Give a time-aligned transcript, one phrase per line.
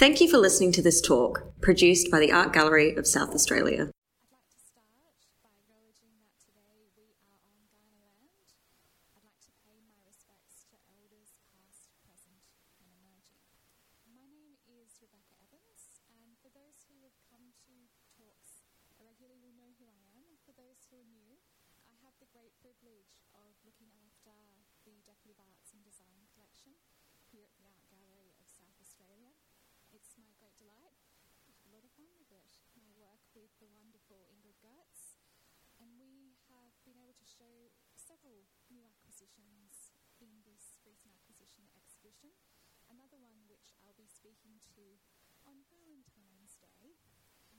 [0.00, 3.90] Thank you for listening to this talk, produced by the Art Gallery of South Australia.
[33.74, 35.18] wonderful Ingrid Gertz,
[35.78, 42.34] and we have been able to show several new acquisitions in this recent acquisition exhibition.
[42.90, 44.98] Another one which I'll be speaking to
[45.46, 46.98] on Valentine's Day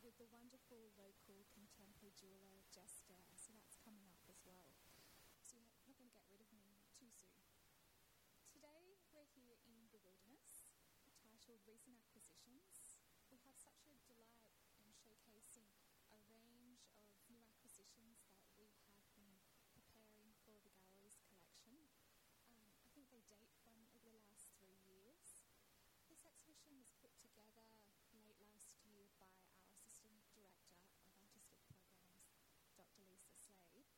[0.01, 4.75] with the wonderful local contemporary jeweller Jess Dare, so that's coming up as well.
[5.45, 7.45] So you're not going to get rid of me too soon.
[8.49, 10.73] Today we're here in the wilderness,
[11.21, 12.80] titled Recent Acquisitions,
[16.89, 18.25] bunch of new acquisitions
[18.57, 19.37] that we have been
[19.69, 21.77] preparing for the gallery's collection.
[22.49, 25.45] Um, I think they date from over the last three years.
[26.09, 27.77] This exhibition was put together
[28.17, 32.33] late last year by our Assistant Director of Artistic Programs,
[32.73, 33.05] Dr.
[33.05, 33.89] Lisa Slade.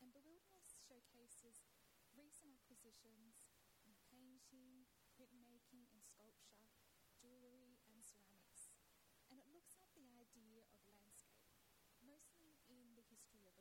[0.00, 1.68] And The Wilderness showcases
[2.16, 3.52] recent acquisitions
[3.84, 6.72] in painting, printmaking and sculpture,
[7.20, 8.72] jewellery and ceramics.
[9.30, 10.99] And it looks at the idea of
[13.20, 13.59] to your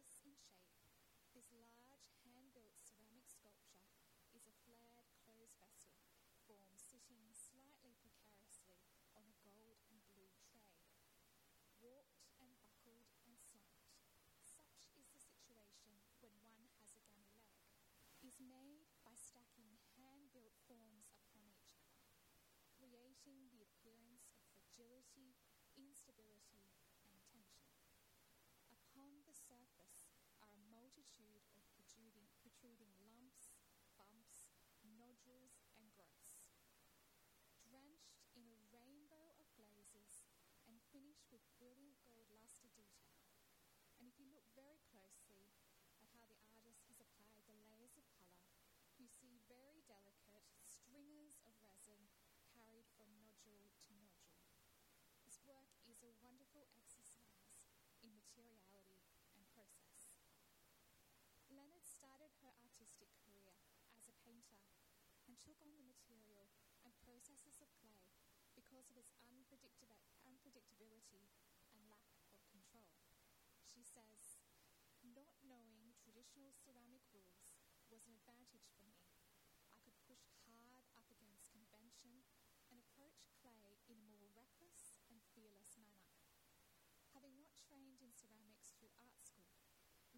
[0.00, 0.80] Bulbous in shape,
[1.36, 3.84] this large hand built ceramic sculpture
[4.32, 6.00] is a flared closed vessel
[6.48, 8.80] form sitting slightly precariously
[9.12, 10.72] on a gold and blue tray.
[11.84, 13.92] Warped and buckled and slumped,
[14.40, 17.60] such is the situation when one has a gammy leg,
[18.24, 22.08] is made by stacking hand built forms upon each other,
[22.72, 25.36] creating the appearance of fragility,
[25.76, 26.72] instability,
[27.04, 27.44] and tension.
[28.90, 30.06] Upon the surface
[30.38, 33.50] are a multitude of protruding, protruding lumps,
[33.98, 34.46] bumps,
[34.86, 36.46] nodules, and growths.
[37.66, 40.22] Drenched in a rainbow of glazes
[40.70, 43.26] and finished with brilliant gold luster detail.
[43.98, 45.50] And if you look very closely
[45.98, 48.46] at how the artist has applied the layers of colour,
[49.02, 52.06] you see very delicate stringers of resin
[52.54, 54.46] carried from nodule to nodule.
[55.26, 57.66] This work is a wonderful exercise
[58.00, 60.16] in materiality and process.
[61.52, 63.60] Leonard started her artistic career
[63.92, 64.64] as a painter
[65.28, 66.48] and took on the material
[67.30, 68.02] processes of clay
[68.58, 69.14] because of its
[70.26, 71.30] unpredictability
[71.70, 72.90] and lack of control.
[73.62, 74.42] She says,
[75.06, 77.54] Not knowing traditional ceramic rules
[77.86, 78.98] was an advantage for me.
[79.70, 82.26] I could push hard up against convention
[82.66, 86.10] and approach clay in a more reckless and fearless manner.
[87.14, 89.54] Having not trained in ceramics through art school,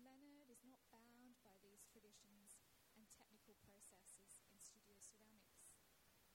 [0.01, 2.57] Leonard is not bound by these traditions
[2.97, 5.77] and technical processes in studio ceramics,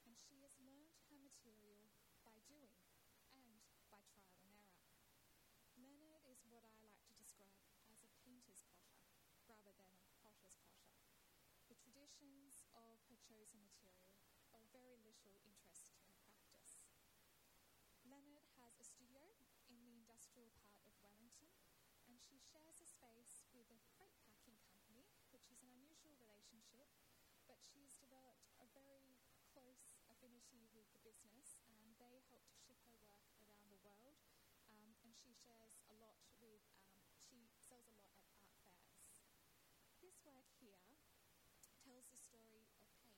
[0.08, 1.92] and she has learned her material
[2.24, 2.80] by doing
[3.36, 4.96] and by trial and error.
[5.76, 9.04] Leonard is what I like to describe as a painter's potter
[9.52, 10.96] rather than a potter's potter.
[12.08, 14.16] Traditions of her chosen material
[14.56, 16.88] are very little interest her practice.
[18.08, 19.36] Leonard has a studio
[19.68, 21.52] in the industrial part of Wellington
[22.08, 25.04] and she shares a space with a freight packing company,
[25.36, 26.88] which is an unusual relationship,
[27.44, 29.20] but she's developed a very
[29.52, 34.16] close affinity with the business, and they help to ship her work around the world.
[34.72, 36.64] Um, and she shares a lot with,
[36.96, 39.44] um, she sells a lot at art fairs.
[40.00, 40.88] This work here
[41.88, 42.68] tells the story of
[43.00, 43.16] pain.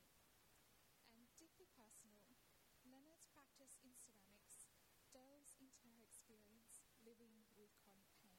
[1.10, 2.22] And deeply personal,
[2.86, 4.70] Leonard's practice in ceramics
[5.10, 8.38] delves into her experience living with chronic pain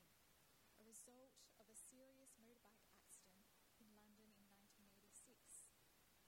[0.80, 3.52] a result of a serious motorbike accident
[3.84, 5.68] in London in 1986,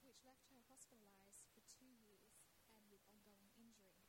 [0.04, 2.36] which left her hospitalised for two years
[2.76, 4.04] and with ongoing injury.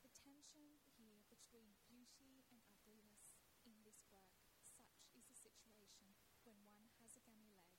[0.00, 3.36] The tension here between beauty and ugliness
[3.68, 4.32] in this work,
[4.64, 6.16] such is the situation
[6.48, 7.76] when one has a gammy leg,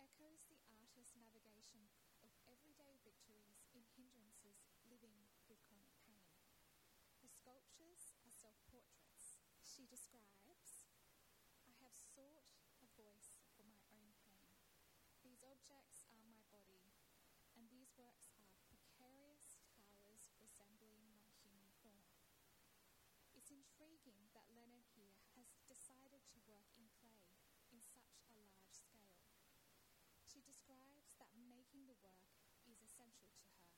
[0.00, 1.92] echoes the artist's navigation
[2.24, 6.24] of everyday victories in hindrances living with chronic pain.
[7.20, 8.13] Her sculptures.
[9.74, 10.86] She describes
[11.66, 12.46] I have sought
[12.78, 14.54] a voice for my own pain.
[15.26, 16.94] These objects are my body,
[17.58, 22.06] and these works are precarious towers resembling my human form.
[23.34, 27.34] It's intriguing that Leonard here has decided to work in clay
[27.74, 29.26] in such a large scale.
[30.22, 32.30] She describes that making the work
[32.62, 33.73] is essential to her,